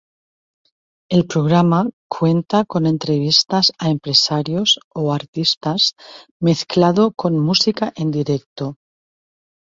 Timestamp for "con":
2.65-2.87, 7.11-7.37